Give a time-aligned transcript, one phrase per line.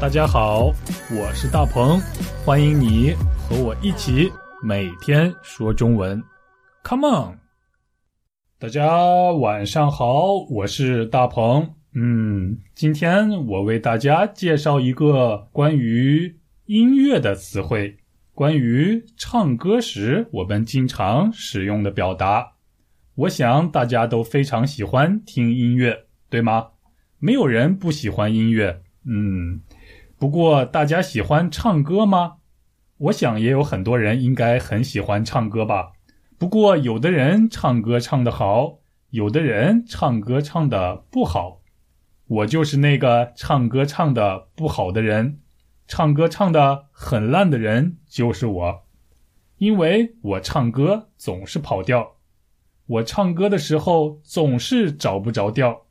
[0.00, 0.72] 大家好，
[1.10, 2.00] 我是大鹏，
[2.44, 4.30] 欢迎你和我一起
[4.62, 6.22] 每天说中文。
[6.84, 7.38] Come on！
[8.60, 8.96] 大家
[9.32, 11.74] 晚上好，我是大鹏。
[11.94, 17.98] 嗯，今天我为大家介绍一个关于音乐的词汇，
[18.34, 22.52] 关于唱歌时我们经常使用的表达。
[23.16, 26.68] 我想大家都非常喜欢听音乐，对吗？
[27.18, 28.80] 没有人不喜欢音乐。
[29.04, 29.60] 嗯。
[30.18, 32.38] 不过，大家喜欢唱歌吗？
[32.96, 35.92] 我想也有很多人应该很喜欢唱歌吧。
[36.36, 38.78] 不过，有的人唱歌唱得好，
[39.10, 41.60] 有的人唱歌唱得不好。
[42.26, 45.38] 我就是那个唱歌唱得不好的人，
[45.86, 48.82] 唱歌唱得很烂的人就是我，
[49.58, 52.16] 因为我唱歌总是跑调，
[52.86, 55.86] 我唱歌的时候总是找不着调。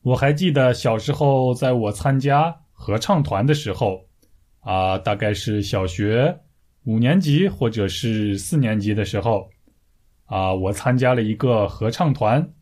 [0.00, 2.61] 我还记得小时候，在我参加。
[2.82, 4.08] 合唱团的时候，
[4.58, 6.36] 啊，大概是小学
[6.82, 9.48] 五年级或者是四年级的时候，
[10.24, 12.52] 啊，我参加了一个合唱团。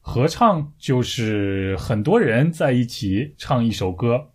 [0.00, 4.32] 合唱就是很多人在一起唱一首歌，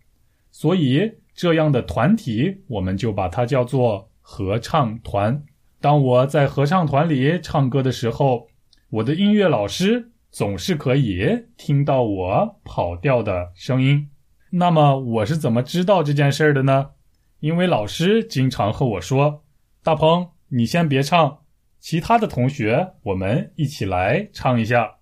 [0.52, 5.44] 所以这样的团体我们就把它叫做合唱团。
[5.82, 8.48] 当我在合唱团里唱歌的时候，
[8.88, 14.08] 我的音乐老师总是可以听到我跑调的声音。
[14.50, 16.90] 那么我是怎么知道这件事儿的呢？
[17.38, 19.44] 因为老师经常和我说
[19.82, 21.38] ：“大鹏，你先别唱，
[21.78, 24.96] 其他的同学我们一起来唱一下。”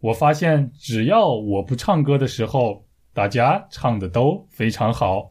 [0.00, 5.30] 我发现，只要我不唱歌的时候，大家唱的都非常好；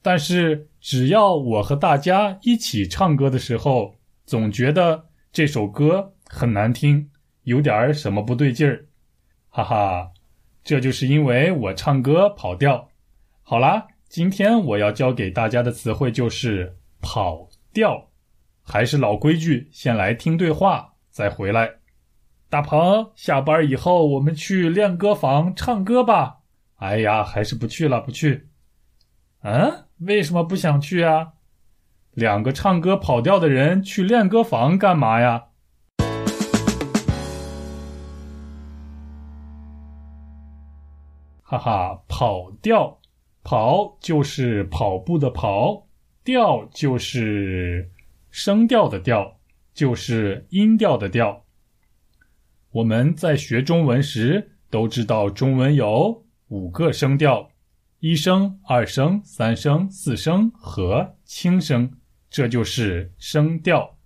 [0.00, 7.10] 但是只要我和大家一起唱歌的时候，总觉得这首歌很难听，
[7.42, 8.86] 有点什么不对劲儿。
[9.50, 10.12] 哈哈。
[10.66, 12.88] 这就是因为我唱歌跑调。
[13.44, 18.08] 好啦，今天我要教给大家的词汇就是跑调。
[18.64, 21.70] 还是老规矩，先来听对话，再回来。
[22.50, 26.38] 大鹏，下班以后我们去练歌房唱歌吧。
[26.78, 28.48] 哎呀，还是不去了，不去。
[29.42, 31.34] 嗯，为什么不想去啊？
[32.10, 35.44] 两个唱歌跑调的人去练歌房干嘛呀？
[41.48, 42.98] 哈哈，跑调，
[43.44, 45.86] 跑就是跑步的跑，
[46.24, 47.88] 调就是
[48.30, 49.38] 声调的调，
[49.72, 51.44] 就是音调的调。
[52.72, 57.48] 我们在学中文时都知道，中文有五个声调：
[58.00, 61.92] 一声、二声、三声、四声和轻声，
[62.28, 63.96] 这就是声调。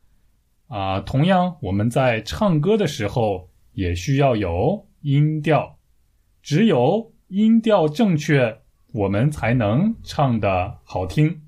[0.66, 5.78] 啊，同样，我们在唱歌的时候也需要有音调，
[6.42, 7.14] 只有。
[7.30, 8.58] 音调正确，
[8.92, 11.42] 我们才能唱得好听。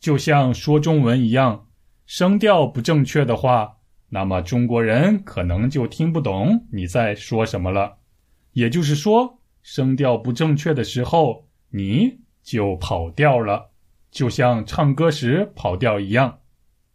[0.00, 1.66] 就像说中文一样，
[2.06, 3.76] 声调不正确的话，
[4.08, 7.98] 那么中国人可能就听不懂你在说什么了。
[8.52, 13.72] 也就是说，声调不正确的时候，你就跑调了，
[14.10, 16.38] 就像唱歌时跑调一样。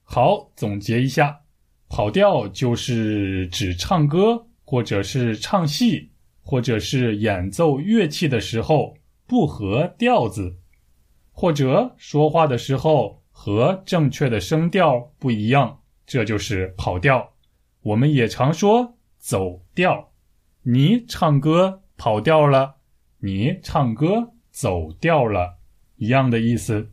[0.02, 1.42] 好，总结一下，
[1.88, 6.13] 跑调就是指唱歌或者是唱戏。
[6.46, 8.96] 或者是演奏乐器的时候
[9.26, 10.58] 不合调子，
[11.32, 17.32] 或者说话的时候和正确的声调不一样，这就是跑调。
[17.82, 20.12] 我们也常说走调。
[20.64, 22.76] 你唱歌跑调了，
[23.20, 25.58] 你唱歌走调了，
[25.96, 26.92] 一样的意思。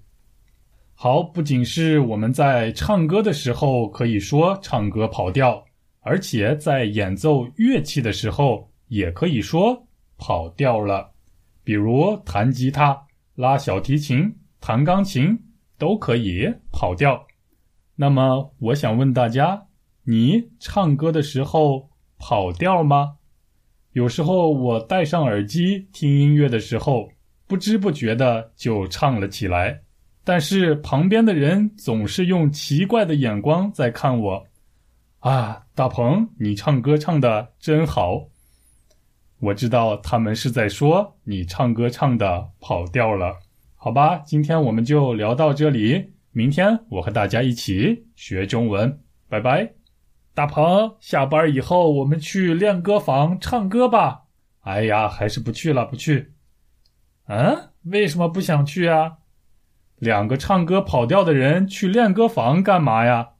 [0.94, 5.64] 好，不仅是我们在唱歌的时候可以说唱歌跑调，
[6.00, 8.69] 而且在演奏乐器的时候。
[8.90, 9.86] 也可以说
[10.18, 11.12] 跑调了，
[11.62, 13.06] 比如弹吉他、
[13.36, 15.38] 拉小提琴、弹钢琴
[15.78, 17.24] 都可以跑调。
[17.94, 19.68] 那么，我想问大家：
[20.02, 23.18] 你唱歌的时候跑调吗？
[23.92, 27.08] 有时候我戴上耳机听音乐的时候，
[27.46, 29.82] 不知不觉的就唱了起来，
[30.24, 34.46] 但是旁边的人总是用奇怪的眼光在看我。
[35.20, 38.29] 啊，大鹏，你唱歌唱的真好。
[39.40, 43.34] 我知道他们是在说你唱歌唱的跑调了，
[43.74, 49.72] 好吧，今天我们就聊到这里，明天我和大家一起学中文，拜拜。
[50.34, 54.24] 大鹏，下班以后我们去练歌房唱歌吧。
[54.60, 56.34] 哎呀，还是不去了，不去。
[57.26, 59.18] 嗯，为什么不想去啊？
[59.96, 63.30] 两个唱歌跑调的人去练歌房干嘛呀？